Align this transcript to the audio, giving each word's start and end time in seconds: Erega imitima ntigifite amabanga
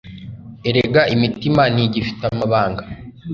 Erega 0.69 1.01
imitima 1.15 1.63
ntigifite 1.73 2.23
amabanga 2.31 2.83